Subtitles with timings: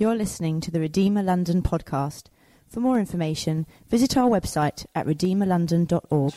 [0.00, 2.26] You're listening to the Redeemer London podcast.
[2.68, 6.34] For more information, visit our website at redeemerlondon.org.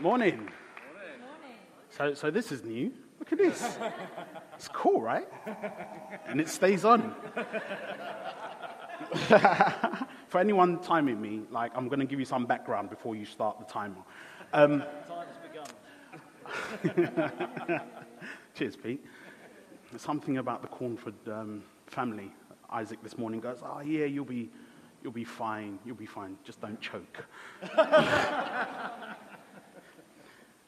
[0.00, 0.48] Morning.
[1.90, 2.92] So, so this is new.
[3.20, 3.78] Look at this.
[4.56, 5.28] It's cool, right?
[6.26, 7.14] And it stays on.
[10.28, 13.60] For anyone timing me, like I'm going to give you some background before you start
[13.60, 14.02] the timer.
[14.52, 14.82] Um,
[18.54, 19.04] cheers, Pete.
[19.96, 22.30] Something about the Cornford um, family.
[22.70, 24.50] Isaac this morning goes, "Oh yeah, you'll be,
[25.02, 25.78] you'll be fine.
[25.84, 26.38] You'll be fine.
[26.44, 27.26] Just don't choke."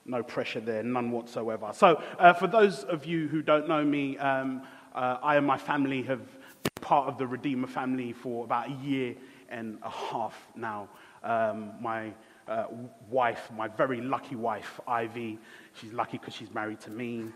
[0.04, 1.70] no pressure there, none whatsoever.
[1.72, 4.62] So, uh, for those of you who don't know me, um,
[4.94, 8.72] uh, I and my family have been part of the Redeemer family for about a
[8.72, 9.14] year
[9.48, 10.88] and a half now.
[11.22, 12.12] Um, my
[12.48, 12.66] uh,
[13.10, 15.38] wife, my very lucky wife, Ivy,
[15.74, 17.26] she's lucky because she's married to me.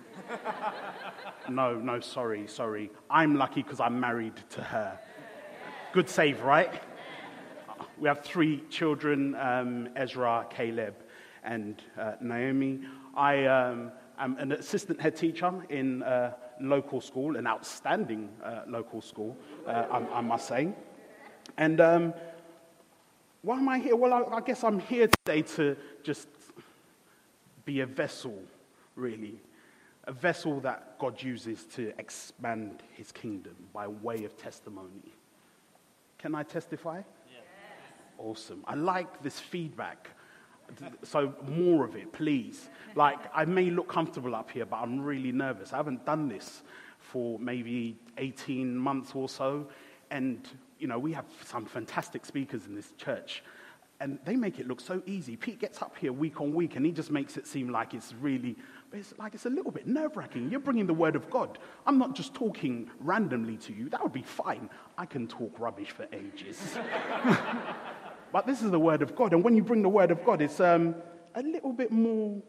[1.48, 2.90] no, no, sorry, sorry.
[3.08, 4.98] I'm lucky because I'm married to her.
[5.92, 6.82] Good save, right?
[7.98, 10.94] We have three children um, Ezra, Caleb,
[11.42, 12.80] and uh, Naomi.
[13.16, 19.00] I um, am an assistant head teacher in a local school, an outstanding uh, local
[19.00, 20.72] school, uh, I, I, must say.
[21.56, 22.14] And um,
[23.42, 23.96] why am I here?
[23.96, 26.28] Well, I, I guess I'm here today to just
[27.64, 28.42] be a vessel,
[28.96, 29.40] really.
[30.04, 35.12] A vessel that God uses to expand his kingdom by way of testimony.
[36.18, 37.02] Can I testify?
[37.30, 37.44] Yes.
[38.18, 38.64] Awesome.
[38.66, 40.08] I like this feedback.
[41.02, 42.68] So, more of it, please.
[42.94, 45.72] Like, I may look comfortable up here, but I'm really nervous.
[45.72, 46.62] I haven't done this
[46.98, 49.66] for maybe 18 months or so.
[50.10, 50.46] And,
[50.78, 53.42] you know, we have some fantastic speakers in this church,
[54.00, 55.36] and they make it look so easy.
[55.36, 58.14] Pete gets up here week on week, and he just makes it seem like it's
[58.20, 58.56] really,
[58.90, 60.50] but it's like it's a little bit nerve wracking.
[60.50, 61.58] You're bringing the word of God.
[61.86, 63.88] I'm not just talking randomly to you.
[63.88, 64.70] That would be fine.
[64.96, 66.60] I can talk rubbish for ages.
[68.32, 69.32] But this is the word of God.
[69.32, 70.94] And when you bring the word of God, it's um,
[71.34, 72.40] a little bit more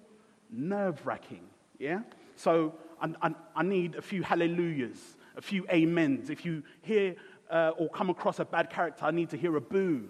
[0.50, 1.42] nerve wracking.
[1.78, 2.02] Yeah?
[2.36, 5.00] So I, I, I, need a few hallelujahs,
[5.38, 6.30] a few amens.
[6.30, 7.16] If you hear
[7.50, 10.10] uh, or come across a bad character, I need to hear a boo.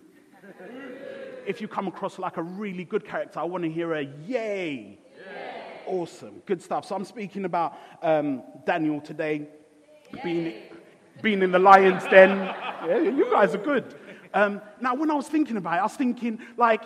[1.46, 4.18] if you come across like a really good character, I want to hear a yay.
[4.28, 4.98] yay.
[5.86, 6.42] Awesome.
[6.46, 6.86] Good stuff.
[6.86, 9.48] So I'm speaking about um, Daniel today,
[10.24, 10.54] being,
[11.22, 12.38] being in the lion's den.
[12.88, 13.96] Yeah, you guys are good.
[14.34, 16.84] Um, now, when I was thinking about it, I was thinking, like,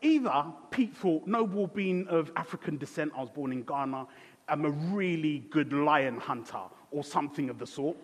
[0.00, 4.06] either Pete thought, noble being of African descent, I was born in Ghana,
[4.48, 7.96] I'm a really good lion hunter, or something of the sort.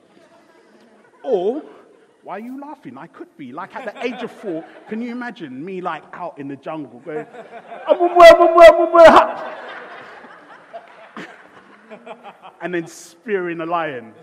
[1.22, 1.62] or,
[2.22, 2.96] why are you laughing?
[2.96, 3.52] I could be.
[3.52, 7.00] Like at the age of four, can you imagine me like out in the jungle
[7.00, 7.26] going,
[12.60, 14.14] and then spearing a lion?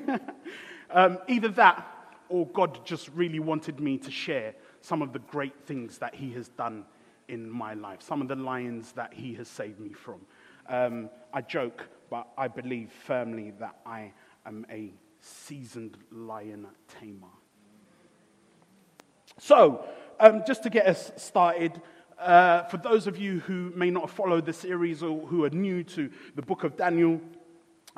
[0.90, 1.86] um, either that
[2.28, 6.30] or God just really wanted me to share some of the great things that He
[6.32, 6.84] has done
[7.28, 10.20] in my life, some of the lions that He has saved me from.
[10.68, 14.12] Um, I joke, but I believe firmly that I
[14.46, 16.66] am a seasoned lion
[17.00, 17.26] tamer.
[19.38, 19.84] So,
[20.18, 21.80] um, just to get us started,
[22.18, 25.50] uh, for those of you who may not have followed the series or who are
[25.50, 27.20] new to the book of Daniel,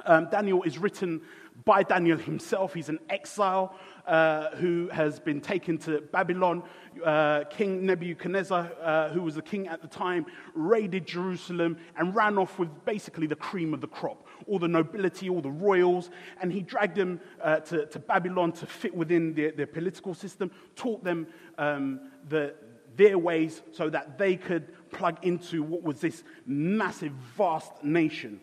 [0.05, 1.23] um, Daniel is written
[1.65, 2.75] by Daniel himself.
[2.75, 3.77] He's an exile
[4.07, 6.63] uh, who has been taken to Babylon.
[7.05, 12.39] Uh, king Nebuchadnezzar, uh, who was the king at the time, raided Jerusalem and ran
[12.39, 16.11] off with basically the cream of the crop all the nobility, all the royals.
[16.41, 20.51] And he dragged them uh, to, to, Babylon to fit within their, their political system,
[20.77, 21.27] taught them
[21.59, 22.55] um, the,
[22.97, 28.41] their ways so that they could plug into what was this massive, vast nation.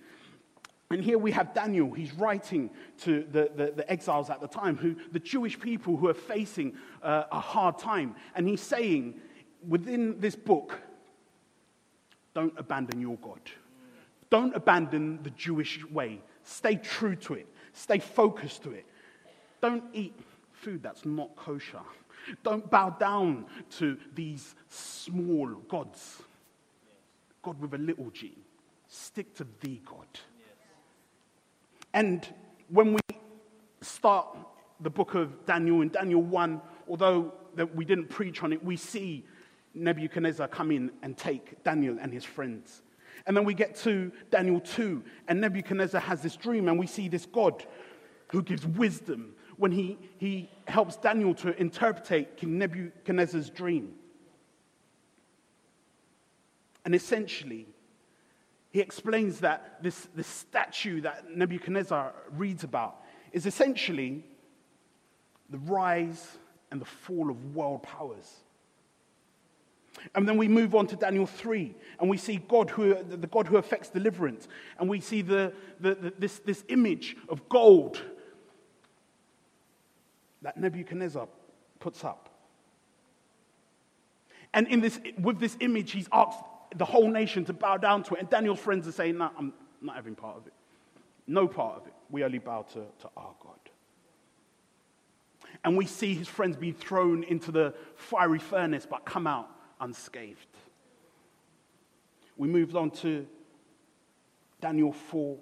[0.92, 1.92] And here we have Daniel.
[1.92, 6.08] He's writing to the, the, the, exiles at the time, who, the Jewish people who
[6.08, 8.16] are facing uh, a hard time.
[8.34, 9.22] And he's saying
[9.68, 10.80] within this book,
[12.34, 13.42] don't abandon your God.
[14.32, 16.22] Don't abandon the Jewish way.
[16.44, 17.48] Stay true to it.
[17.74, 18.86] Stay focused to it.
[19.62, 20.14] Don't eat
[20.54, 21.82] food that's not kosher.
[22.44, 23.46] Don't bow down
[23.78, 26.22] to these small gods.
[27.42, 28.38] God with a little g.
[28.88, 30.08] Stick to the God.
[31.94, 32.28] And
[32.70, 33.00] when we
[33.82, 34.38] start
[34.80, 38.78] the book of Daniel in Daniel 1, although that we didn't preach on it, we
[38.78, 39.26] see
[39.74, 42.82] Nebuchadnezzar come in and take Daniel and his friends.
[43.26, 47.08] And then we get to Daniel 2, and Nebuchadnezzar has this dream, and we see
[47.08, 47.66] this God
[48.30, 53.94] who gives wisdom when he, he helps Daniel to interpret King Nebuchadnezzar's dream.
[56.86, 57.68] And essentially,
[58.72, 64.24] he explains that this, this statue that Nebuchadnezzar reads about is essentially
[65.50, 66.38] the rise
[66.72, 68.32] and the fall of world powers.
[70.14, 73.48] And then we move on to Daniel 3, and we see God who, the God
[73.48, 74.48] who affects deliverance.
[74.78, 78.02] And we see the, the, the, this, this image of gold
[80.42, 81.28] that Nebuchadnezzar
[81.80, 82.30] puts up.
[84.54, 86.44] And in this, with this image, he's asked
[86.76, 88.20] the whole nation to bow down to it.
[88.22, 90.54] And Daniel's friends are saying, No, I'm not having part of it.
[91.28, 91.94] No part of it.
[92.10, 93.60] We only bow to, to our God.
[95.64, 99.50] And we see his friends being thrown into the fiery furnace but come out
[99.80, 100.38] unscathed.
[102.38, 103.28] We moved on to
[104.62, 105.38] Daniel 4,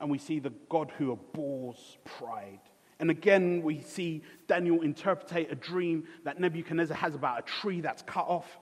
[0.00, 2.60] and we see the God who abhors pride.
[2.98, 8.02] And again, we see Daniel interpret a dream that Nebuchadnezzar has about a tree that's
[8.02, 8.58] cut off.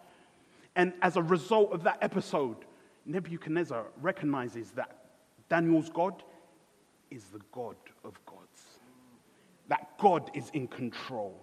[0.76, 2.56] And as a result of that episode,
[3.04, 5.04] Nebuchadnezzar recognizes that
[5.48, 6.22] Daniel's God
[7.10, 8.62] is the God of gods,
[9.69, 11.38] that God is in control.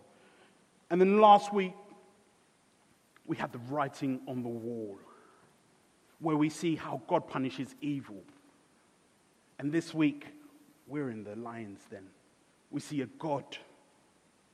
[0.90, 1.74] And then last week,
[3.28, 4.98] we had the writing on the wall,
[6.20, 8.24] where we see how God punishes evil.
[9.60, 10.28] And this week,
[10.88, 12.08] we're in the lion's den.
[12.72, 13.44] We see a God.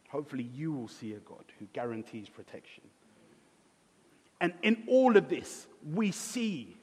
[0.10, 2.84] Hopefully, you will see a God who guarantees protection.
[4.46, 6.78] And in all of this, we see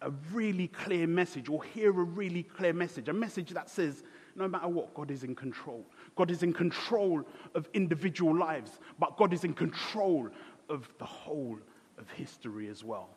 [0.00, 4.04] a really clear message, or hear a really clear message, a message that says,
[4.36, 5.84] no matter what, God is in control.
[6.14, 7.24] God is in control
[7.56, 10.28] of individual lives, but God is in control
[10.68, 11.58] of the whole
[11.98, 13.08] of history as well.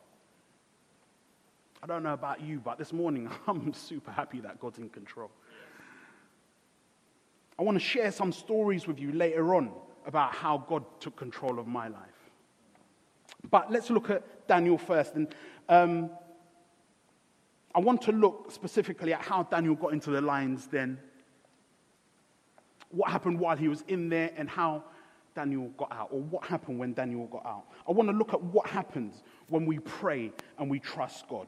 [1.84, 5.30] I don't know about you, but this morning I'm super happy that God's in control.
[7.60, 9.74] I want to share some stories with you later on
[10.08, 12.13] about how God took control of my life.
[13.50, 15.16] But let's look at Daniel first.
[15.16, 15.28] And
[15.70, 16.10] um,
[17.76, 20.98] I want to look specifically at how Daniel got into the lion's den,
[22.92, 24.84] what happened while he was in there, and how
[25.36, 27.64] Daniel got out, or what happened when Daniel got out.
[27.88, 31.48] I want to look at what happens when we pray and we trust God.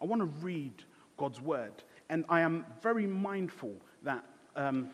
[0.00, 0.72] I want to read
[1.16, 1.72] God's word.
[2.10, 4.24] And I am very mindful that
[4.56, 4.90] um,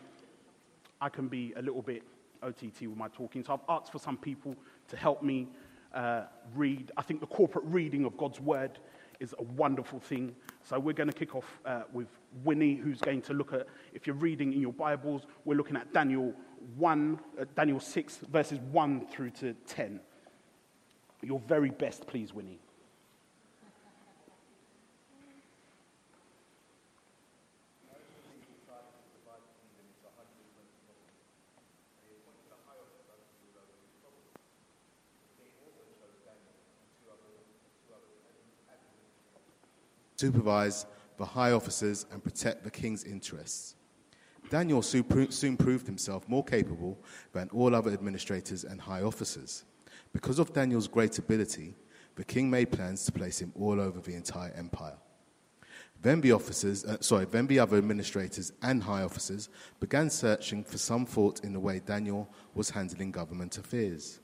[1.01, 2.03] I can be a little bit
[2.41, 3.43] OTT with my talking.
[3.43, 4.55] So I've asked for some people
[4.87, 5.47] to help me
[5.93, 6.23] uh,
[6.55, 6.91] read.
[6.97, 8.79] I think the corporate reading of God's word
[9.19, 10.35] is a wonderful thing.
[10.63, 12.07] So we're going to kick off uh, with
[12.43, 15.93] Winnie, who's going to look at, if you're reading in your Bibles, we're looking at
[15.93, 16.33] Daniel
[16.77, 19.99] 1, uh, Daniel 6, verses 1 through to 10.
[21.21, 22.59] Your very best, please, Winnie.
[40.21, 40.85] Supervise
[41.21, 43.75] the high officers, and protect the king's interests.
[44.49, 46.97] Daniel soon proved himself more capable
[47.31, 49.63] than all other administrators and high officers.
[50.13, 51.75] Because of Daniel's great ability,
[52.15, 54.97] the king made plans to place him all over the entire empire.
[56.01, 60.79] Then the officers, uh, sorry, then the other administrators and high officers began searching for
[60.79, 64.19] some fault in the way Daniel was handling government affairs.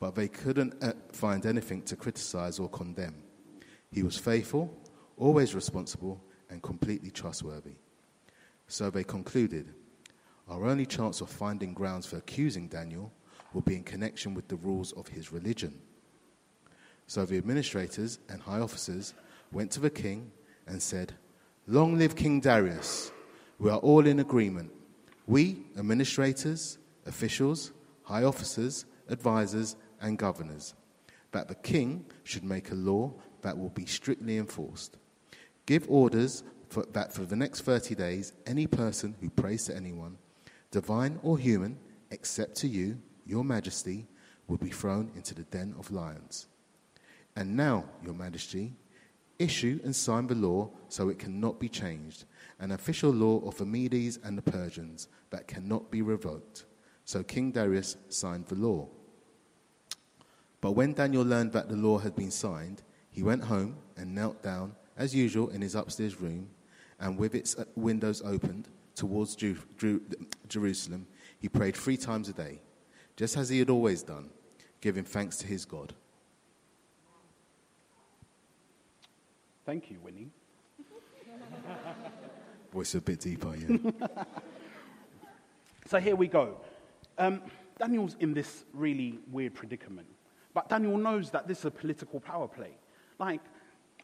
[0.00, 3.16] But they couldn't uh, find anything to criticize or condemn.
[3.92, 4.74] He was faithful
[5.16, 7.72] always responsible, and completely trustworthy.
[8.68, 9.74] So they concluded
[10.48, 13.10] our only chance of finding grounds for accusing Daniel
[13.54, 15.80] will be in connection with the rules of his religion.
[17.06, 19.14] So the administrators and high officers
[19.50, 20.30] went to the king
[20.66, 21.14] and said,
[21.66, 23.12] Long live King Darius!
[23.58, 24.72] We are all in agreement.
[25.26, 30.74] We, administrators, officials, high officers, advisers, and governors,
[31.30, 34.96] that the king should make a law that will be strictly enforced.
[35.66, 40.16] Give orders for, that for the next 30 days, any person who prays to anyone,
[40.70, 41.78] divine or human,
[42.10, 44.06] except to you, your majesty,
[44.48, 46.48] will be thrown into the den of lions.
[47.36, 48.74] And now, your majesty,
[49.38, 52.24] issue and sign the law so it cannot be changed,
[52.58, 56.64] an official law of the Medes and the Persians that cannot be revoked.
[57.04, 58.88] So King Darius signed the law.
[60.60, 64.42] But when Daniel learned that the law had been signed, he went home and knelt
[64.42, 66.48] down as usual, in his upstairs room,
[67.00, 70.02] and with its uh, windows opened towards Jew, Jew,
[70.48, 71.06] Jerusalem,
[71.40, 72.60] he prayed three times a day,
[73.16, 74.30] just as he had always done,
[74.80, 75.92] giving thanks to his God.
[79.64, 80.30] Thank you, Winnie.
[82.72, 83.76] Voice a bit deeper, yeah.
[85.86, 86.56] so here we go.
[87.18, 87.42] Um,
[87.78, 90.06] Daniel's in this really weird predicament.
[90.54, 92.72] But Daniel knows that this is a political power play.
[93.18, 93.40] Like,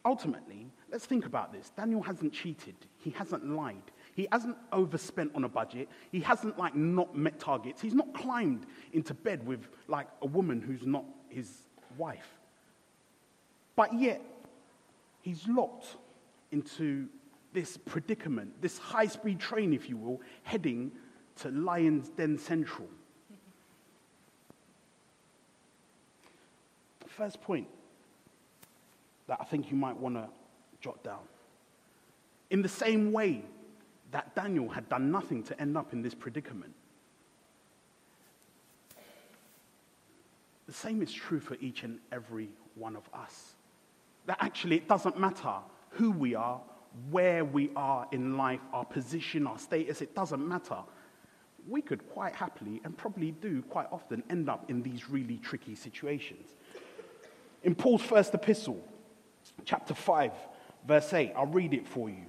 [0.05, 1.71] ultimately, let's think about this.
[1.75, 6.75] Daniel hasn't cheated, he hasn't lied, he hasn't overspent on a budget, he hasn't like
[6.75, 11.49] not met targets, he's not climbed into bed with like a woman who's not his
[11.97, 12.39] wife.
[13.75, 14.21] But yet,
[15.21, 15.97] he's locked
[16.51, 17.07] into
[17.53, 20.91] this predicament, this high speed train, if you will, heading
[21.37, 22.87] to Lion's Den Central.
[27.07, 27.67] First point
[29.29, 30.27] that I think you might want to
[30.81, 31.21] jot down.
[32.49, 33.43] In the same way
[34.11, 36.73] that Daniel had done nothing to end up in this predicament,
[40.65, 43.53] the same is true for each and every one of us.
[44.25, 45.53] That actually it doesn't matter
[45.91, 46.59] who we are,
[47.11, 50.77] where we are in life, our position, our status, it doesn't matter.
[51.67, 55.75] We could quite happily and probably do quite often end up in these really tricky
[55.75, 56.55] situations.
[57.61, 58.83] In Paul's first epistle,
[59.65, 60.31] chapter 5,
[60.87, 62.25] verse 8, I'll read it for you.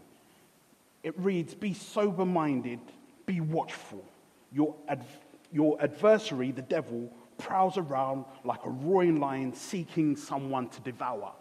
[1.02, 2.80] It reads Be sober minded,
[3.26, 4.04] be watchful.
[4.52, 5.04] Your, adv-
[5.52, 11.32] your adversary, the devil, prowls around like a roaring lion seeking someone to devour.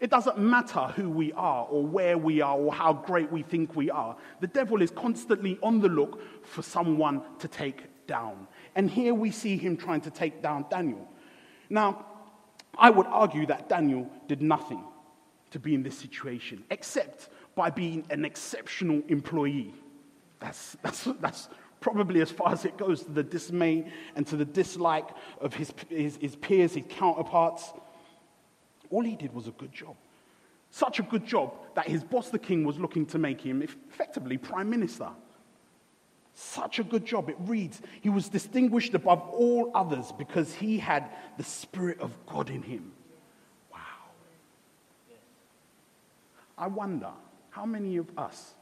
[0.00, 3.76] It doesn't matter who we are or where we are or how great we think
[3.76, 4.16] we are.
[4.40, 8.48] The devil is constantly on the look for someone to take down.
[8.74, 11.06] And here we see him trying to take down Daniel.
[11.68, 12.06] Now,
[12.78, 14.82] I would argue that Daniel did nothing
[15.50, 19.74] to be in this situation except by being an exceptional employee.
[20.38, 21.48] That's, that's, that's
[21.80, 25.08] probably as far as it goes to the dismay and to the dislike
[25.40, 27.72] of his, his, his peers, his counterparts.
[28.90, 29.96] All he did was a good job.
[30.70, 34.38] Such a good job that his boss, the king, was looking to make him effectively
[34.38, 35.08] prime minister.
[36.34, 37.28] Such a good job.
[37.28, 42.50] It reads, he was distinguished above all others because he had the Spirit of God
[42.50, 42.92] in him.
[46.60, 47.10] I wonder
[47.48, 48.54] how many of us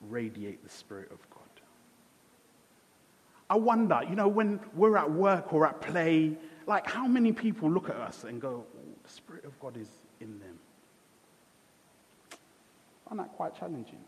[0.00, 1.40] radiate the Spirit of God?
[3.50, 6.36] I wonder, you know, when we're at work or at play,
[6.66, 9.88] like how many people look at us and go, oh, the Spirit of God is
[10.20, 10.58] in them.
[12.32, 13.98] I find that quite challenging.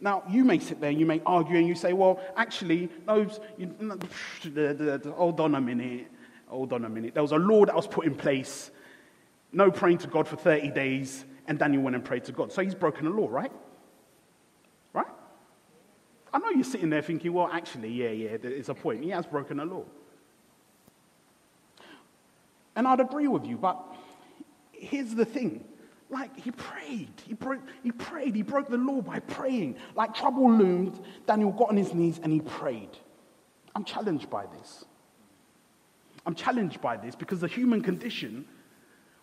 [0.00, 3.70] Now, you may sit there, you may argue, and you say, well, actually, no, you,
[5.14, 6.08] hold on a minute,
[6.48, 7.14] hold on a minute.
[7.14, 8.72] There was a law that was put in place,
[9.52, 12.50] no praying to God for 30 days, and Daniel went and prayed to God.
[12.50, 13.52] So he's broken the law, right?
[14.94, 15.06] Right?
[16.32, 19.04] I know you're sitting there thinking, well, actually, yeah, yeah, there's a point.
[19.04, 19.84] He has broken the law.
[22.74, 23.78] And I'd agree with you, but
[24.72, 25.62] here's the thing.
[26.08, 29.76] Like he prayed, he broke, he prayed, he broke the law by praying.
[29.94, 32.96] Like trouble loomed, Daniel got on his knees and he prayed.
[33.74, 34.86] I'm challenged by this.
[36.24, 38.46] I'm challenged by this because the human condition,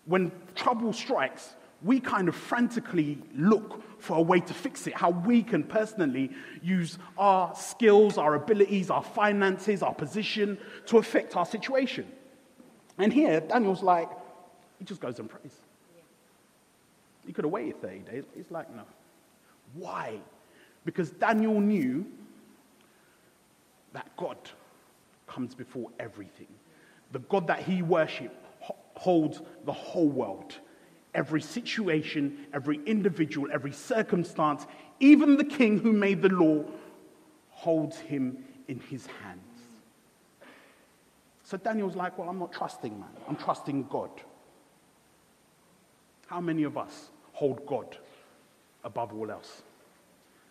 [0.06, 5.10] when trouble strikes, we kind of frantically look for a way to fix it, how
[5.10, 6.32] we can personally
[6.62, 12.06] use our skills, our abilities, our finances, our position to affect our situation.
[12.98, 14.10] And here, Daniel's like,
[14.78, 15.54] he just goes and prays.
[17.26, 18.84] He could have waited 30 days, but he's like, no.
[19.74, 20.20] Why?
[20.84, 22.06] Because Daniel knew
[23.94, 24.38] that God
[25.28, 26.48] comes before everything.
[27.12, 28.36] The God that he worshiped
[28.96, 30.58] holds the whole world.
[31.14, 34.68] Every situation, every individual, every circumstance,
[35.00, 36.64] even the king who made the law
[37.50, 39.42] holds him in his hands.
[41.44, 44.12] So Daniel's like, Well, I'm not trusting man, I'm trusting God.
[46.28, 47.98] How many of us hold God
[48.84, 49.64] above all else?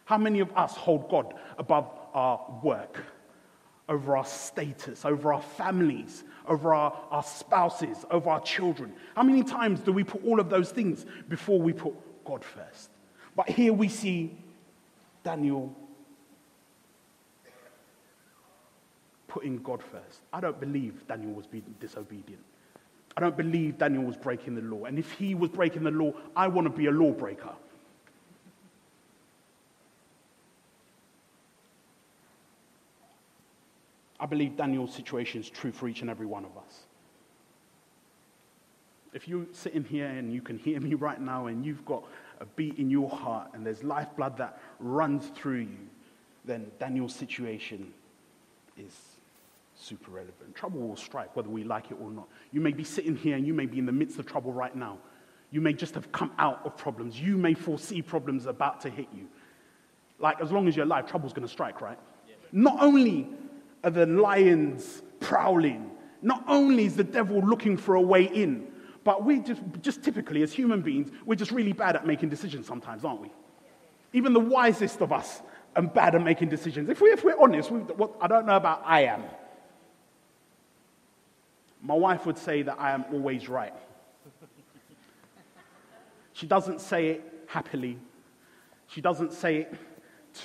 [0.07, 2.99] How many of us hold God above our work,
[3.89, 8.93] over our status, over our families, over our, our spouses, over our children?
[9.15, 12.91] How many times do we put all of those things before we put God first?
[13.35, 14.37] But here we see
[15.25, 15.75] Daniel
[19.29, 20.21] putting God first.
[20.33, 22.43] I don't believe Daniel was being disobedient.
[23.17, 24.85] I don't believe Daniel was breaking the law.
[24.85, 27.53] And if he was breaking the law, I want to be a lawbreaker.
[34.21, 36.81] I believe Daniel's situation is true for each and every one of us.
[39.15, 42.05] If you're sitting here and you can hear me right now and you've got
[42.41, 45.79] a beat in your heart and there's lifeblood that runs through you,
[46.45, 47.93] then Daniel's situation
[48.77, 48.93] is
[49.77, 50.55] super relevant.
[50.55, 52.29] Trouble will strike whether we like it or not.
[52.53, 54.75] You may be sitting here and you may be in the midst of trouble right
[54.75, 54.99] now.
[55.51, 57.19] You may just have come out of problems.
[57.21, 59.27] You may foresee problems about to hit you.
[60.19, 61.99] Like, as long as you're alive, trouble's going to strike, right?
[62.29, 62.35] Yeah.
[62.53, 63.29] Not only
[63.85, 65.91] are the lions prowling,
[66.23, 68.67] not only is the devil looking for a way in,
[69.05, 72.67] but we just, just typically, as human beings, we're just really bad at making decisions
[72.67, 73.31] sometimes, aren't we?
[74.13, 75.43] Even the wisest of us
[75.77, 76.89] are bad at making decisions.
[76.89, 77.81] If, we, if we're honest, we,
[78.21, 79.23] I don't know about I am.
[81.81, 83.73] My wife would say that I am always right.
[86.33, 87.99] She doesn't say it happily.
[88.89, 89.75] She doesn't say it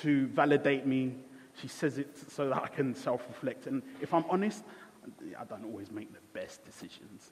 [0.02, 1.14] to validate me.
[1.60, 3.66] She says it so that I can self reflect.
[3.66, 4.64] And if I'm honest,
[5.38, 7.30] I don't always make the best decisions.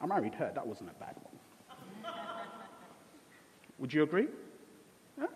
[0.00, 2.12] I married her, that wasn't a bad one.
[3.78, 4.28] Would you agree?
[5.18, 5.26] Yeah?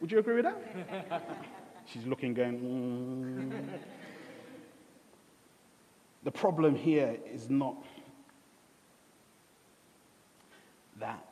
[0.00, 1.46] Would you agree with that?
[1.86, 3.78] She's looking, going, mm.
[6.22, 7.76] The problem here is not
[10.98, 11.24] that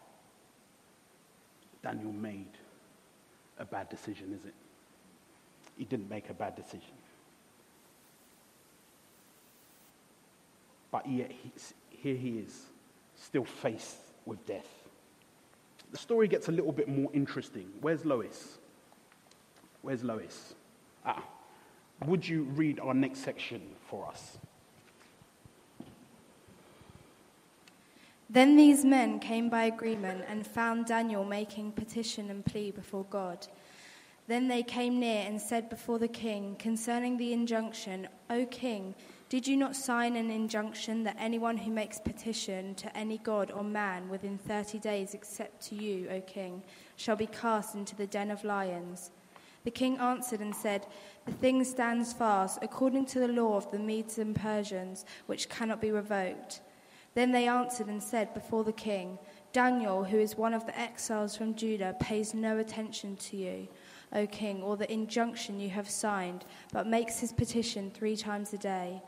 [1.83, 2.49] Daniel made
[3.59, 4.54] a bad decision, is it?
[5.78, 6.92] He didn't make a bad decision.
[10.90, 11.30] But yet,
[11.90, 12.62] here he is,
[13.16, 14.66] still faced with death.
[15.92, 17.68] The story gets a little bit more interesting.
[17.80, 18.58] Where's Lois?
[19.82, 20.54] Where's Lois?
[21.06, 21.23] Ah,
[22.06, 24.38] would you read our next section for us?
[28.30, 33.47] Then these men came by agreement and found Daniel making petition and plea before God.
[34.28, 38.94] Then they came near and said before the king concerning the injunction, O king,
[39.30, 43.64] did you not sign an injunction that anyone who makes petition to any god or
[43.64, 46.62] man within 30 days except to you, O king,
[46.97, 49.11] shall be cast into the den of lions?
[49.64, 50.87] The king answered and said,
[51.25, 55.80] The thing stands fast according to the law of the Medes and Persians, which cannot
[55.80, 56.61] be revoked.
[57.14, 59.18] Then they answered and said before the king,
[59.52, 63.68] Daniel, who is one of the exiles from Judah, pays no attention to you,
[64.12, 68.58] O king, or the injunction you have signed, but makes his petition three times a
[68.58, 69.02] day.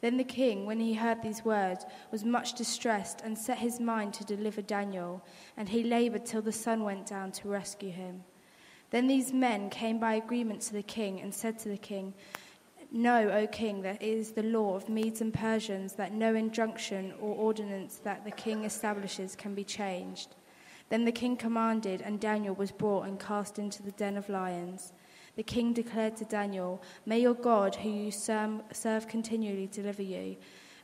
[0.00, 4.14] Then the king, when he heard these words, was much distressed and set his mind
[4.14, 5.22] to deliver Daniel,
[5.56, 8.24] and he labored till the sun went down to rescue him.
[8.90, 12.14] Then these men came by agreement to the king and said to the king,
[12.92, 17.12] Know, O king, that it is the law of Medes and Persians that no injunction
[17.20, 20.34] or ordinance that the king establishes can be changed.
[20.90, 24.92] Then the king commanded, and Daniel was brought and cast into the den of lions.
[25.36, 30.36] The king declared to Daniel, May your God, who you serve continually, deliver you.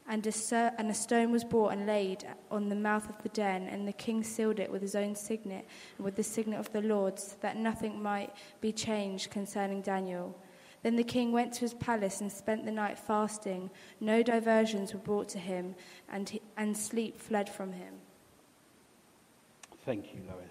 [0.09, 3.92] And a, stone was brought and laid on the mouth of the den, and the
[3.92, 5.66] king sealed it with his own signet
[5.99, 10.40] and with the signet of the Lord, so that nothing might be changed concerning Daniel.
[10.85, 13.71] Then the king went to his palace and spent the night fasting.
[13.99, 15.75] No diversions were brought to him,
[16.09, 17.95] and, he, and sleep fled from him.
[19.87, 20.51] Thank you, Lois.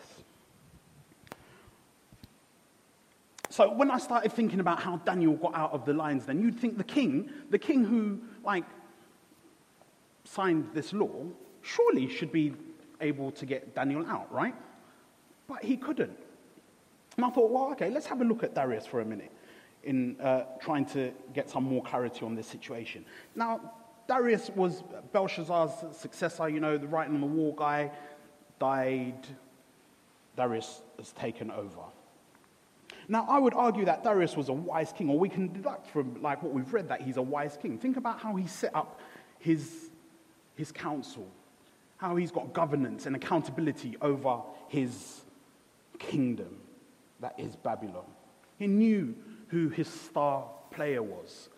[3.50, 6.58] So when I started thinking about how Daniel got out of the lions, then you'd
[6.58, 8.64] think the king, the king who like
[10.24, 11.26] signed this law,
[11.62, 12.54] surely should be
[13.02, 14.56] able to get Daniel out, right?
[15.48, 16.18] But he couldn't.
[17.18, 19.32] And I thought, well, okay, let's have a look at Darius for a minute
[19.84, 23.06] in uh, trying to get some more clarity on this situation.
[23.36, 23.74] Now,
[24.08, 27.92] Darius was Belshazzar's successor, you know, the writing on the wall guy
[28.60, 29.28] died.
[30.36, 31.82] Darius has taken over.
[33.08, 36.22] Now, I would argue that Darius was a wise king, or we can deduct from
[36.22, 37.78] like what we've read that he's a wise king.
[37.78, 39.00] Think about how he set up
[39.40, 39.90] his,
[40.56, 41.28] his council,
[41.98, 45.22] how he's got governance and accountability over his
[46.00, 46.58] kingdom,
[47.20, 48.06] that is Babylon.
[48.58, 49.16] He knew
[49.50, 51.50] who his star player was,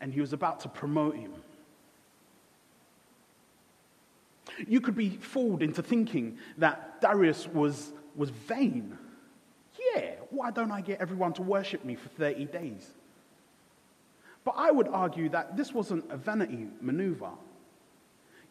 [0.00, 1.32] and he was about to promote him.
[4.66, 8.96] You could be fooled into thinking that Darius was, was vain.
[9.94, 12.86] Yeah, why don't I get everyone to worship me for 30 days?
[14.44, 17.30] But I would argue that this wasn't a vanity maneuver.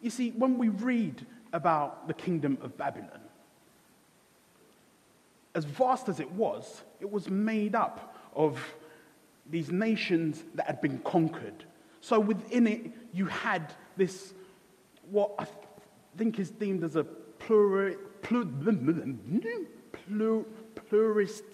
[0.00, 3.20] You see, when we read about the kingdom of Babylon,
[5.54, 8.60] as vast as it was, it was made up of
[9.50, 11.64] these nations that had been conquered.
[12.00, 14.32] So within it, you had this,
[15.10, 15.34] what
[16.16, 17.04] think is deemed as a
[17.38, 18.44] pluri, plur,
[19.92, 20.44] plur,
[20.74, 21.44] plurist.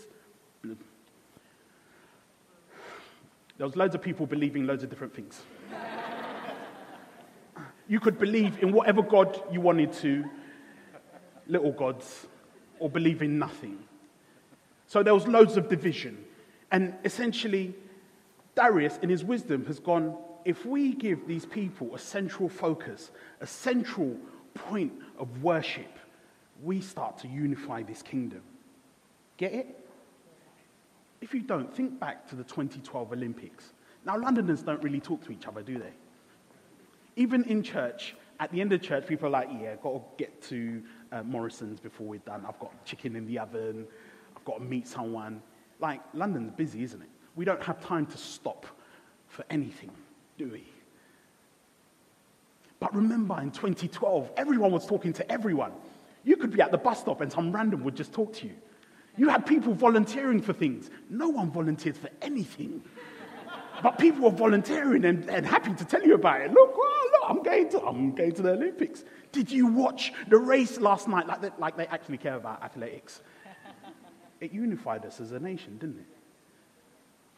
[3.59, 5.41] There was loads of people believing loads of different things.
[7.89, 10.25] you could believe in whatever God you wanted to,
[11.47, 12.27] little gods,
[12.79, 13.79] or believe in nothing.
[14.87, 16.23] So there was loads of division.
[16.71, 17.75] And essentially,
[18.55, 23.47] Darius, in his wisdom, has gone if we give these people a central focus, a
[23.47, 24.17] central
[24.57, 25.99] point of worship,
[26.63, 28.43] we start to unify this kingdom.
[29.37, 29.89] Get it?
[31.21, 33.73] If you don't, think back to the 2012 Olympics.
[34.05, 35.93] Now, Londoners don't really talk to each other, do they?
[37.17, 40.43] Even in church, At the end of church, people are like, yeah, got to get
[40.43, 42.45] to uh, Morrison's before we're done.
[42.47, 43.87] I've got chicken in the oven.
[44.37, 45.41] I've got to meet someone.
[45.81, 47.09] Like, London's busy, isn't it?
[47.35, 48.67] We don't have time to stop
[49.29, 49.91] for anything,
[50.37, 50.69] do we?
[52.79, 55.73] But remember, in 2012, everyone was talking to everyone.
[56.25, 58.55] You could be at the bus stop and some random would just talk to you.
[59.17, 60.91] You had people volunteering for things.
[61.09, 62.83] No one volunteered for anything.
[63.83, 66.53] But people were volunteering and, and happy to tell you about it.
[66.53, 69.05] Look, oh, look, I'm going to, I'm going to the Olympics.
[69.33, 73.23] Did you watch the race last night like they, like they actually care about athletics?
[74.41, 76.07] It unified us as a nation, didn't it?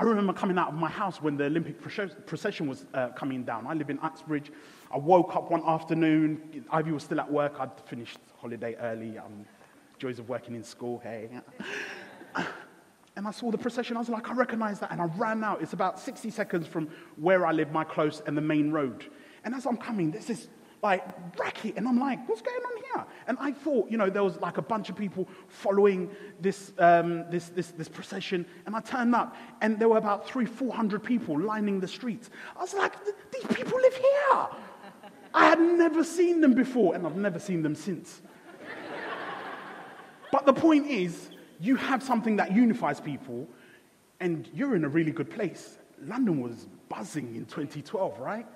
[0.00, 3.66] I remember coming out of my house when the Olympic procession was uh, coming down.
[3.66, 4.52] I live in Uxbridge.
[4.90, 6.64] I woke up one afternoon.
[6.70, 7.56] Ivy was still at work.
[7.60, 9.18] I'd finished holiday early.
[9.18, 9.44] Um,
[9.98, 11.28] joys of working in school, hey.
[13.16, 13.96] And I saw the procession.
[13.96, 14.92] I was like, I recognize that.
[14.92, 15.60] And I ran out.
[15.60, 19.06] It's about 60 seconds from where I live, my close, and the main road.
[19.44, 20.46] And as I'm coming, there's this
[20.84, 21.04] like
[21.36, 21.74] racket.
[21.76, 23.06] And I'm like, what's going on here?
[23.26, 27.28] And I thought, you know, there was like a bunch of people following this, um,
[27.28, 28.46] this, this, this procession.
[28.66, 32.30] And I turned up, and there were about three, 400 people lining the streets.
[32.56, 32.92] I was like,
[33.32, 34.46] these people live here.
[35.34, 38.22] I had never seen them before, and I've never seen them since.
[40.32, 43.48] but the point is, you have something that unifies people,
[44.20, 45.78] and you're in a really good place.
[46.04, 48.46] London was buzzing in 2012, right?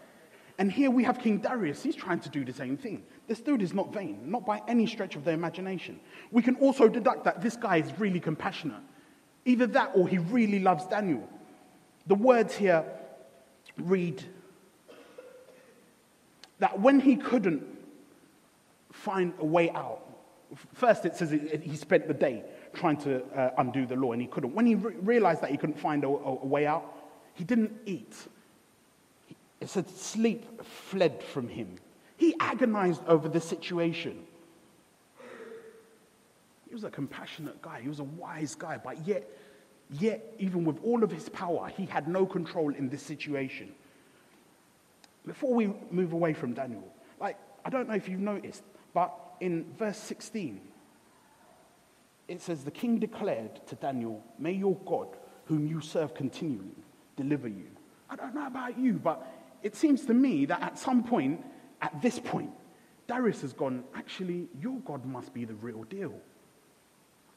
[0.59, 1.83] And here we have King Darius.
[1.83, 3.03] He's trying to do the same thing.
[3.27, 5.99] This dude is not vain, not by any stretch of the imagination.
[6.31, 8.83] We can also deduct that this guy is really compassionate.
[9.45, 11.29] Either that or he really loves Daniel.
[12.07, 12.85] The words here
[13.79, 14.23] read
[16.62, 17.61] that when he couldn't
[18.92, 20.01] find a way out,
[20.75, 24.29] first it says he spent the day trying to uh, undo the law and he
[24.29, 24.55] couldn't.
[24.55, 26.85] When he re- realized that he couldn't find a, a, way out,
[27.35, 28.14] he didn't eat.
[29.61, 31.75] It said sleep fled from him.
[32.16, 34.22] He agonized over the situation.
[36.68, 37.81] He was a compassionate guy.
[37.83, 39.29] He was a wise guy, but yet,
[39.90, 43.75] yet, even with all of his power, he had no control in this situation.
[45.27, 46.85] Before we move away from Daniel,
[47.21, 50.61] like, I don't know if you've noticed, but in verse 16,
[52.29, 55.09] it says, The king declared to Daniel, May your God,
[55.45, 56.77] whom you serve continually,
[57.17, 57.67] deliver you.
[58.11, 59.27] I don't know about you, but
[59.63, 61.45] it seems to me that at some point,
[61.81, 62.51] at this point,
[63.07, 66.15] Darius has gone, Actually, your God must be the real deal.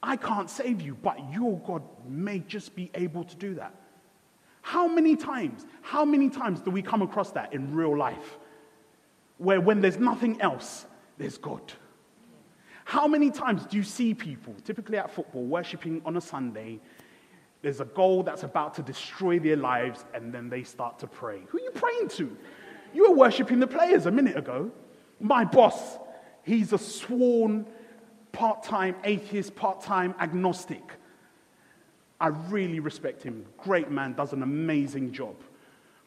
[0.01, 3.73] I can't save you, but your God may just be able to do that.
[4.65, 8.39] How many times, how many times do we come across that in real life?
[9.37, 10.87] Where when there's nothing else,
[11.19, 11.61] there's God.
[12.83, 16.79] How many times do you see people, typically at football, worshipping on a Sunday?
[17.61, 21.41] There's a goal that's about to destroy their lives, and then they start to pray.
[21.49, 22.35] Who are you praying to?
[22.91, 24.71] You were worshipping the players a minute ago.
[25.19, 25.99] My boss,
[26.41, 27.67] he's a sworn
[28.31, 30.93] part time atheist, part time agnostic.
[32.19, 33.45] I really respect him.
[33.57, 35.35] Great man, does an amazing job.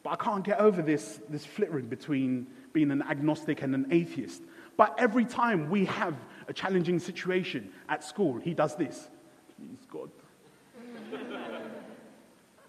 [0.03, 4.41] But I can't get over this, this flittering between being an agnostic and an atheist.
[4.77, 6.15] But every time we have
[6.47, 9.09] a challenging situation at school, he does this.
[9.57, 10.09] Please, God.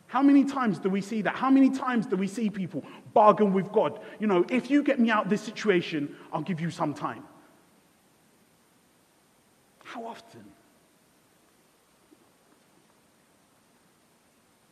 [0.09, 1.37] How many times do we see that?
[1.37, 4.01] How many times do we see people bargain with God?
[4.19, 7.23] You know, if you get me out of this situation, I'll give you some time.
[9.85, 10.45] How often?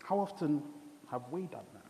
[0.08, 0.62] How often
[1.10, 1.84] have we done that?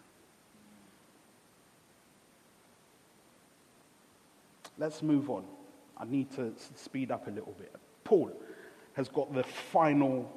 [4.77, 5.45] Let's move on.
[5.97, 7.73] I need to speed up a little bit.
[8.03, 8.33] Paul
[8.95, 10.29] has got the final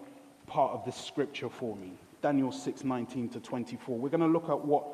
[0.46, 1.94] part of this scripture for me.
[2.22, 3.98] Daniel 6:19 to 24.
[3.98, 4.86] We're going to look at what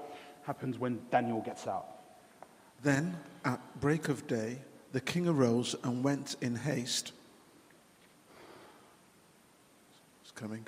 [0.44, 1.88] happens when Daniel gets out.
[2.84, 4.60] Then, at break of day,
[4.94, 7.12] the king arose and went in haste.
[10.22, 10.68] It's coming.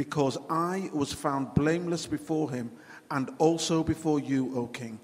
[0.00, 2.72] because I was found blameless before him
[3.10, 4.98] and also before you, O king.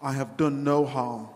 [0.00, 1.28] I have done no harm.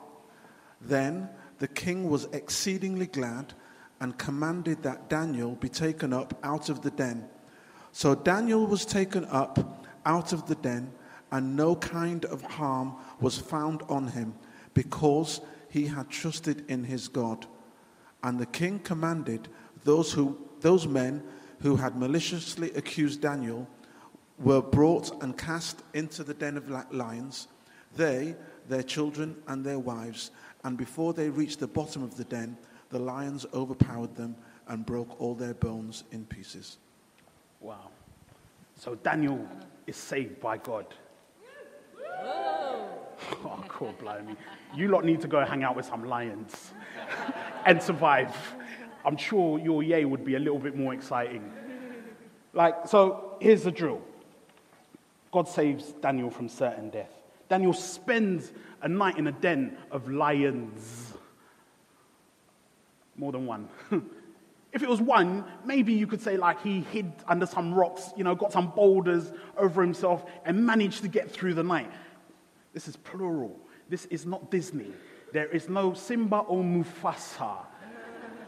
[0.81, 1.29] Then
[1.59, 3.53] the king was exceedingly glad
[4.01, 7.29] and commanded that Daniel be taken up out of the den.
[7.93, 10.91] So Daniel was taken up out of the den,
[11.31, 14.35] and no kind of harm was found on him,
[14.73, 17.47] because he had trusted in his God.
[18.23, 19.49] And the king commanded
[19.85, 21.23] those, who, those men
[21.61, 23.67] who had maliciously accused Daniel
[24.39, 27.49] were brought and cast into the den of lions,
[27.97, 28.35] they,
[28.69, 30.31] their children, and their wives.
[30.65, 32.57] And before they reached the bottom of the den,
[32.91, 34.37] the lions overpowered them
[34.69, 36.79] and broke all their bones in pieces.
[37.61, 37.91] Wow.
[38.75, 39.47] So Daniel
[39.87, 40.87] is saved by God.
[43.45, 44.37] Oh, cool, blimey.
[44.75, 46.73] You lot need to go hang out with some lions
[47.65, 48.37] and survive.
[49.07, 51.53] I'm sure your yay would be a little bit more exciting.
[52.53, 54.03] Like, so here's the drill
[55.33, 57.11] God saves Daniel from certain death.
[57.49, 61.13] Daniel spends a night in a den of lions.
[63.17, 63.69] More than one.
[64.73, 68.25] if it was one, maybe you could say, like, he hid under some rocks, you
[68.25, 71.91] know, got some boulders over himself and managed to get through the night.
[72.75, 73.59] This is plural.
[73.89, 74.93] This is not Disney.
[75.33, 77.59] There is no Simba or Mufasa.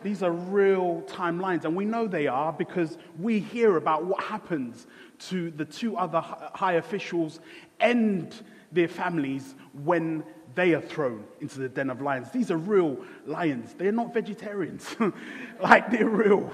[0.03, 4.87] These are real timelines, and we know they are because we hear about what happens
[5.31, 7.41] to the two other high officials
[7.81, 8.35] and
[8.73, 10.23] their families when
[10.55, 12.31] they are thrown into the den of lions.
[12.31, 13.75] These are real lions.
[13.75, 14.97] They're not vegetarians,
[15.61, 16.53] like they're real.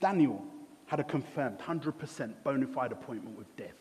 [0.00, 0.44] Daniel
[0.86, 3.78] had a confirmed 100% bona fide appointment with death,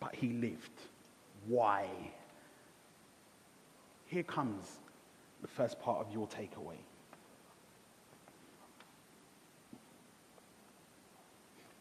[0.00, 0.80] but he lived.
[1.46, 1.86] Why?
[4.08, 4.66] Here comes
[5.42, 6.78] the first part of your takeaway.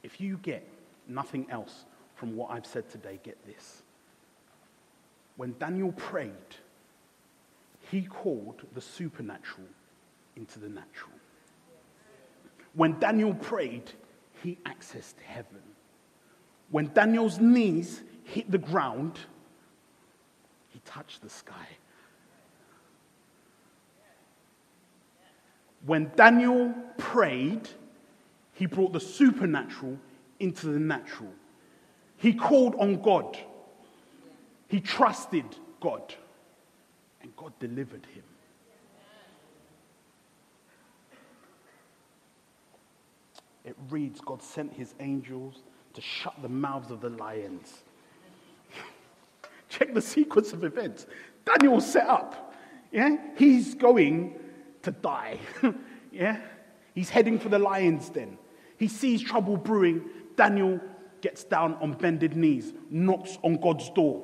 [0.04, 0.68] If you get
[1.08, 1.86] nothing else
[2.16, 3.82] from what I've said today, get this.
[5.38, 6.32] When Daniel prayed,
[7.90, 9.68] he called the supernatural
[10.36, 11.14] into the natural.
[12.74, 13.92] When Daniel prayed,
[14.44, 15.62] he accessed heaven.
[16.72, 19.18] When Daniel's knees hit the ground,
[20.70, 21.68] he touched the sky.
[25.88, 27.70] When Daniel prayed,
[28.52, 29.98] he brought the supernatural
[30.38, 31.32] into the natural.
[32.18, 33.38] He called on God.
[34.68, 35.46] He trusted
[35.80, 36.14] God.
[37.22, 38.24] And God delivered him.
[43.64, 47.84] It reads God sent his angels to shut the mouths of the lions.
[49.70, 51.06] Check the sequence of events.
[51.46, 52.54] Daniel set up.
[52.92, 53.16] Yeah?
[53.38, 54.38] He's going
[54.88, 55.38] to die.
[56.12, 56.40] yeah?
[56.96, 58.38] He's heading for the lion's den.
[58.78, 60.10] He sees trouble brewing.
[60.38, 60.80] Daniel
[61.20, 64.24] gets down on bended knees, knocks on God's door.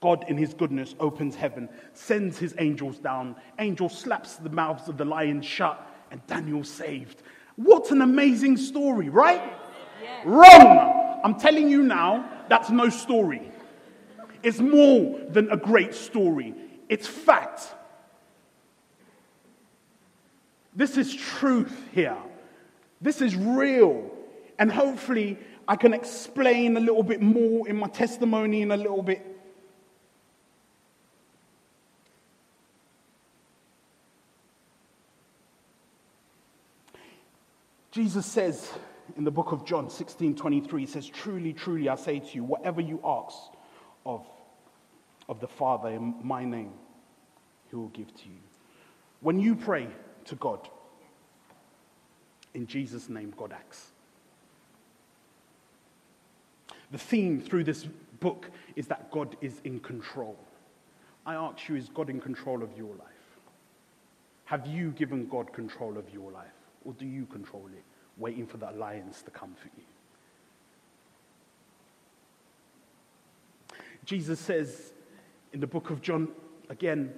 [0.00, 3.36] God, in his goodness, opens heaven, sends his angels down.
[3.60, 7.22] Angel slaps the mouths of the lions shut, and Daniel's saved.
[7.54, 9.42] What an amazing story, right?
[10.24, 11.20] Wrong!
[11.22, 13.52] I'm telling you now, that's no story.
[14.42, 16.54] It's more than a great story,
[16.88, 17.74] it's fact.
[20.74, 22.16] This is truth here.
[23.00, 24.10] This is real.
[24.58, 29.02] And hopefully, I can explain a little bit more in my testimony in a little
[29.02, 29.24] bit.
[37.90, 38.72] Jesus says
[39.16, 42.42] in the book of John 16 23, he says, Truly, truly, I say to you,
[42.42, 43.36] whatever you ask
[44.04, 44.26] of,
[45.28, 46.72] of the Father in my name,
[47.70, 48.40] he will give to you.
[49.20, 49.86] When you pray
[50.26, 50.68] to God,
[52.54, 53.90] in Jesus' name, God acts.
[56.90, 57.86] The theme through this
[58.20, 60.36] book is that God is in control.
[61.26, 63.08] I ask you, is God in control of your life?
[64.44, 66.46] Have you given God control of your life?
[66.84, 67.82] Or do you control it,
[68.18, 69.84] waiting for the alliance to come for you?
[74.04, 74.92] Jesus says
[75.52, 76.28] in the book of John,
[76.68, 77.12] again,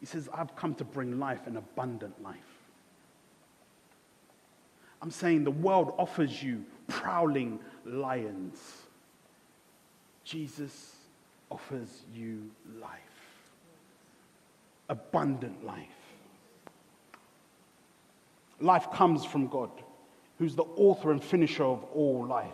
[0.00, 2.36] he says, I've come to bring life, an abundant life.
[5.02, 8.58] I'm saying the world offers you prowling lions.
[10.24, 10.96] Jesus
[11.50, 12.90] offers you life,
[14.88, 15.86] abundant life.
[18.60, 19.70] Life comes from God,
[20.38, 22.50] who's the author and finisher of all life.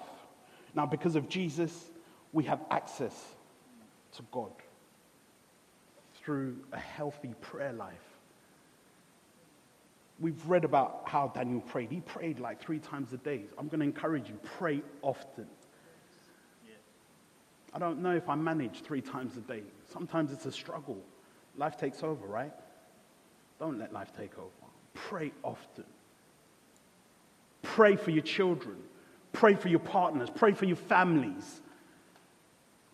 [0.74, 1.90] Now, because of Jesus,
[2.32, 3.14] we have access
[4.16, 4.52] to God
[6.24, 7.94] through a healthy prayer life.
[10.20, 11.90] We've read about how Daniel prayed.
[11.90, 13.42] He prayed like three times a day.
[13.58, 15.46] I'm going to encourage you pray often.
[17.74, 19.62] I don't know if I manage three times a day.
[19.92, 20.98] Sometimes it's a struggle.
[21.56, 22.52] Life takes over, right?
[23.58, 24.50] Don't let life take over.
[24.94, 25.84] Pray often.
[27.62, 28.76] Pray for your children.
[29.32, 30.28] Pray for your partners.
[30.32, 31.60] Pray for your families.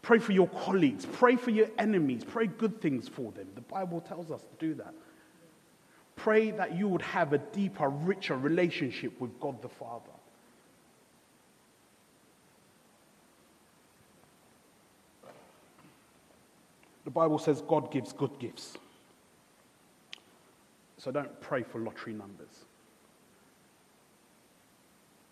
[0.03, 1.07] Pray for your colleagues.
[1.07, 2.25] Pray for your enemies.
[2.25, 3.47] Pray good things for them.
[3.55, 4.95] The Bible tells us to do that.
[6.17, 10.11] Pray that you would have a deeper, richer relationship with God the Father.
[17.05, 18.77] The Bible says God gives good gifts.
[20.99, 22.67] So don't pray for lottery numbers.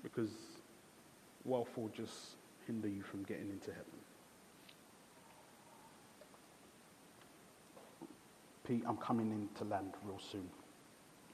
[0.02, 0.30] Because
[1.44, 3.84] wealth will just hinder you from getting into heaven.
[8.68, 10.46] Pete, I'm coming in to land real soon.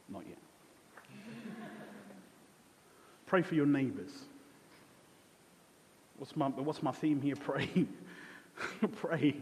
[0.09, 0.38] Not yet.
[3.27, 4.12] Pray for your neighbors.
[6.18, 7.35] What's my, what's my theme here?
[7.44, 7.87] Pray.
[8.97, 9.37] Pray.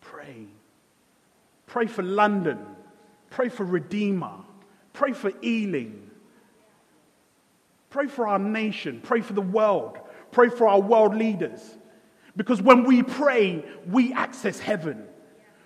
[0.00, 0.46] Pray.
[1.66, 2.58] Pray for London.
[3.30, 4.34] Pray for Redeemer.
[4.92, 6.10] Pray for Ealing.
[7.90, 9.00] Pray for our nation.
[9.02, 9.98] Pray for the world.
[10.30, 11.76] Pray for our world leaders.
[12.36, 15.08] Because when we pray, we access heaven.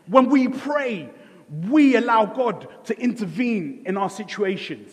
[0.07, 1.11] When we pray,
[1.51, 4.91] we allow God to intervene in our situations.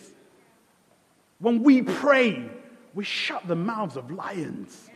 [1.38, 2.48] When we pray,
[2.94, 4.88] we shut the mouths of lions.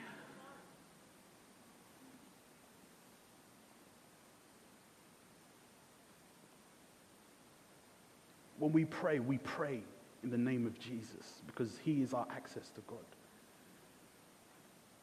[8.59, 9.83] When we pray, we pray
[10.23, 12.99] in the name of Jesus because he is our access to God.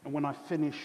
[0.06, 0.78] And when I finish,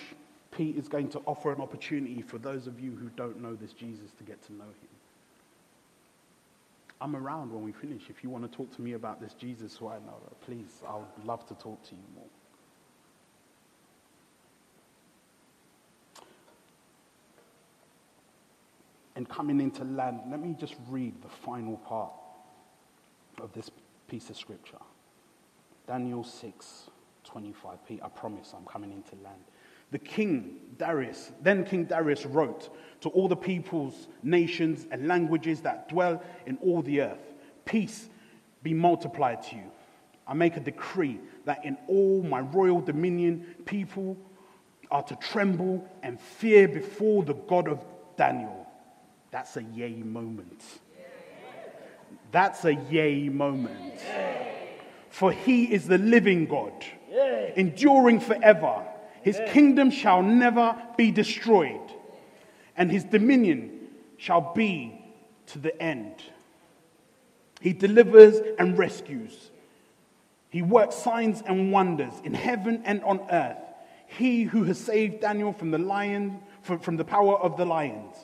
[0.50, 3.72] Pete is going to offer an opportunity for those of you who don't know this
[3.72, 4.97] Jesus to get to know him.
[7.00, 8.02] I'm around when we finish.
[8.08, 10.96] If you want to talk to me about this Jesus who I know, please, I
[10.96, 12.24] would love to talk to you more.
[19.14, 22.12] And coming into land, let me just read the final part
[23.40, 23.70] of this
[24.08, 24.78] piece of scripture.
[25.86, 26.90] Daniel 6,
[27.24, 27.86] 25.
[27.86, 29.42] Pete, I promise I'm coming into land.
[29.90, 35.88] The king, Darius, then King Darius wrote to all the peoples, nations, and languages that
[35.88, 37.28] dwell in all the earth
[37.68, 38.08] Peace
[38.62, 39.70] be multiplied to you.
[40.26, 44.16] I make a decree that in all my royal dominion, people
[44.90, 47.84] are to tremble and fear before the God of
[48.16, 48.66] Daniel.
[49.30, 50.62] That's a yay moment.
[52.32, 54.00] That's a yay moment.
[55.10, 56.72] For he is the living God,
[57.54, 58.82] enduring forever.
[59.22, 61.92] His kingdom shall never be destroyed,
[62.76, 65.00] and his dominion shall be
[65.46, 66.14] to the end.
[67.60, 69.50] He delivers and rescues.
[70.50, 73.58] He works signs and wonders in heaven and on earth.
[74.06, 78.14] He who has saved Daniel from the lion, from, the power of the lions.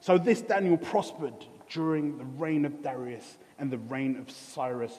[0.00, 1.34] So this Daniel prospered
[1.70, 4.98] during the reign of Darius and the reign of Cyrus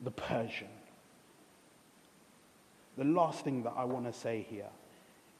[0.00, 0.68] the Persian.
[2.96, 4.68] The last thing that I want to say here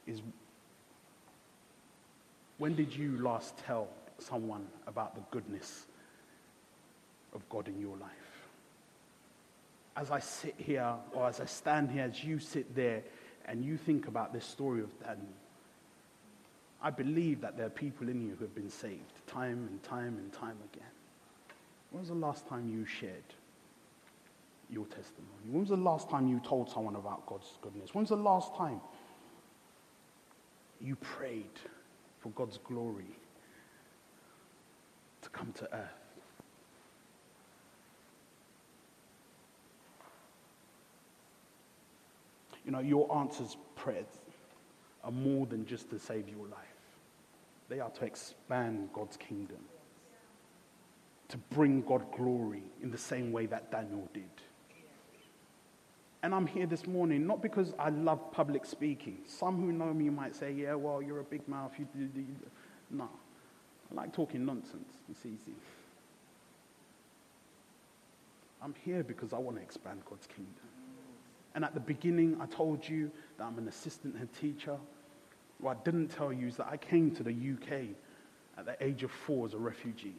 [0.06, 0.22] is
[2.58, 3.88] when did you last tell
[4.18, 5.86] someone about the goodness
[7.34, 8.10] of God in your life?
[9.96, 13.02] As I sit here, or as I stand here, as you sit there
[13.46, 15.26] and you think about this story of Daniel,
[16.80, 20.16] I believe that there are people in you who have been saved time and time
[20.18, 20.88] and time again.
[21.90, 23.22] When was the last time you shared
[24.72, 25.28] your testimony?
[25.50, 27.94] When was the last time you told someone about God's goodness?
[27.94, 28.80] When was the last time
[30.80, 31.61] you prayed
[32.20, 33.16] for God's glory
[35.20, 36.02] to come to earth?
[42.64, 44.06] You know, your answers prayers
[45.02, 46.58] are more than just to save your life.
[47.68, 49.58] They are to expand God's kingdom,
[51.28, 54.22] to bring God glory in the same way that Daniel did.
[56.22, 59.18] And I'm here this morning not because I love public speaking.
[59.26, 61.72] Some who know me might say, yeah, well, you're a big mouth.
[61.78, 62.08] You.
[62.90, 63.08] No.
[63.90, 64.92] I like talking nonsense.
[65.11, 65.54] It's easy.
[68.62, 70.55] I'm here because I want to expand God's kingdom.
[71.55, 74.76] And at the beginning, I told you that I'm an assistant head teacher.
[75.59, 77.88] What I didn't tell you is that I came to the UK
[78.57, 80.14] at the age of four as a refugee.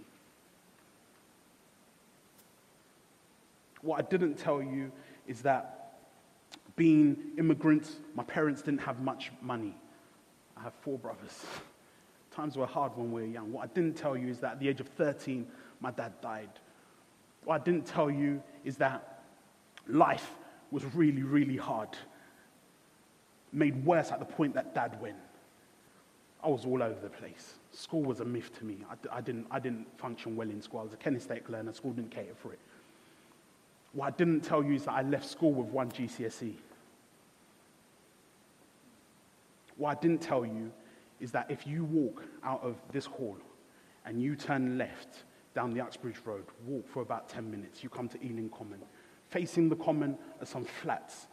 [3.81, 4.91] What I didn't tell you
[5.27, 5.82] is that
[6.75, 9.75] being immigrants, my parents didn't have much money.
[10.57, 11.45] I have four brothers.
[12.31, 13.51] Times were hard when we were young.
[13.51, 15.45] What I didn't tell you is that at the age of 13,
[15.79, 16.49] my dad died.
[17.43, 19.23] What I didn't tell you is that
[19.87, 20.31] life
[20.71, 21.89] was really, really hard.
[23.51, 25.17] Made worse at the point that dad went.
[26.43, 27.53] I was all over the place.
[27.71, 28.77] School was a myth to me.
[28.89, 30.79] I, I, didn't, I didn't function well in school.
[30.79, 31.71] I was a kinesthetic learner.
[31.73, 32.59] School didn't cater for it.
[33.93, 36.55] What I didn't tell you is that I left school with one GCSE.
[39.77, 40.71] What I didn't tell you
[41.19, 43.37] is that if you walk out of this hall
[44.05, 45.23] and you turn left
[45.55, 48.79] down the Uxbridge Road, walk for about 10 minutes, you come to Ealing Common.
[49.29, 51.27] Facing the common are some flats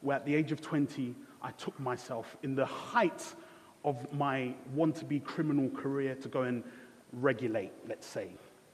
[0.00, 3.22] where at the age of 20, I took myself in the height
[3.84, 6.62] of my want to be criminal career to go and
[7.12, 8.28] regulate, let's say,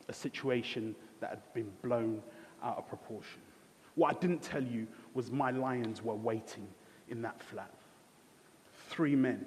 [0.09, 2.23] a situation that had been blown
[2.63, 3.41] out of proportion.
[3.95, 6.67] What I didn't tell you was my lions were waiting
[7.09, 7.71] in that flat.
[8.89, 9.45] Three men,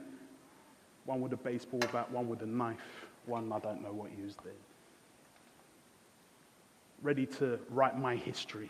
[1.05, 4.22] one with a baseball bat, one with a knife, one I don't know what he
[4.22, 4.36] was.
[7.01, 8.70] Ready to write my history.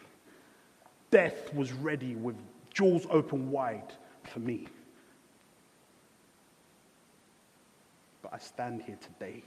[1.12, 2.36] Death was ready with
[2.74, 3.93] jaws open wide
[4.24, 4.68] for me.
[8.22, 9.43] But I stand here today,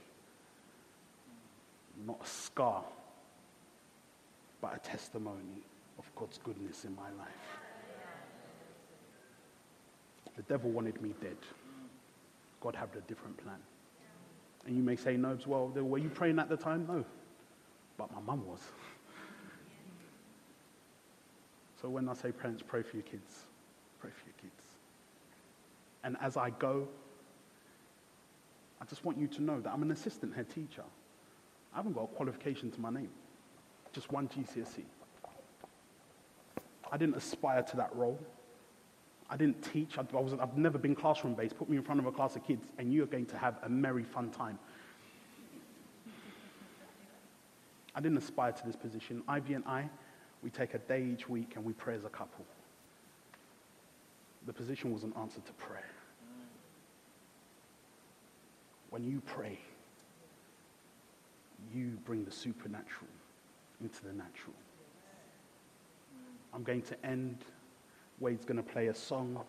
[2.07, 2.83] not a scar,
[4.61, 5.63] but a testimony
[5.97, 7.59] of God's goodness in my life.
[10.35, 11.37] The devil wanted me dead.
[12.61, 13.59] God had a different plan.
[14.65, 16.85] And you may say, no, well, were you praying at the time?
[16.87, 17.05] No.
[17.97, 18.59] But my mum was.
[21.81, 23.45] So when I say parents, pray for your kids.
[23.99, 24.75] Pray for your kids.
[26.03, 26.87] And as I go,
[28.81, 30.83] I just want you to know that I'm an assistant head teacher.
[31.73, 33.09] I haven't got a qualification to my name,
[33.93, 34.83] just one GCSE.
[36.91, 38.19] I didn't aspire to that role.
[39.29, 39.97] I didn't teach.
[39.97, 41.57] I, I was, I've never been classroom based.
[41.57, 43.69] Put me in front of a class of kids, and you're going to have a
[43.69, 44.57] merry, fun time.
[47.95, 49.21] I didn't aspire to this position.
[49.27, 49.89] Ivy and I,
[50.41, 52.45] we take a day each week and we pray as a couple.
[54.45, 55.89] The position was an answer to prayer.
[58.89, 59.59] When you pray,
[61.73, 63.09] you bring the supernatural
[63.81, 64.55] into the natural.
[66.53, 67.45] I'm going to end.
[68.19, 69.39] Wade's going to play a song.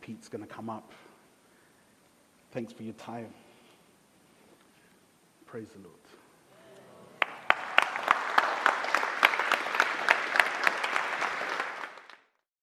[0.00, 0.92] Pete's going to come up.
[2.50, 3.32] Thanks for your time.
[5.46, 6.01] Praise the Lord.